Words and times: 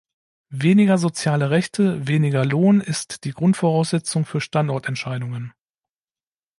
Weniger 0.55 0.97
soziale 0.97 1.51
Rechte, 1.51 2.07
weniger 2.07 2.43
Lohn 2.43 2.81
ist 2.81 3.23
die 3.23 3.33
Grundvoraussetzung 3.33 4.25
für 4.25 4.41
Standortentscheidungen. 4.41 5.53